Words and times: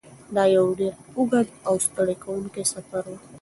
دا 0.35 0.43
یو 0.55 0.65
ډېر 0.79 0.93
اوږد 1.17 1.47
او 1.67 1.75
ستړی 1.85 2.15
کوونکی 2.23 2.63
سفر 2.73 3.03
و. 3.09 3.13